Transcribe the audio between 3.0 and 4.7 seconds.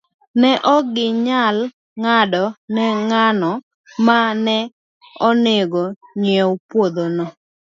ng'ano ma ne